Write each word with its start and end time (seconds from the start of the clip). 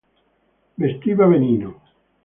Vestiva 0.85 1.27
benino. 1.35 1.75